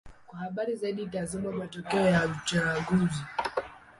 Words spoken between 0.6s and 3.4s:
zaidi: tazama matokeo ya uchaguzi.